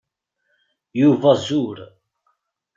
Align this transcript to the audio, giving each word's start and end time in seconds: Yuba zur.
Yuba 1.01 1.31
zur. 1.45 1.77